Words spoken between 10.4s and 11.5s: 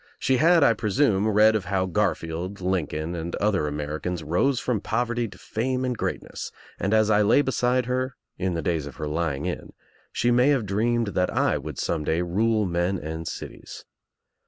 have dreamed that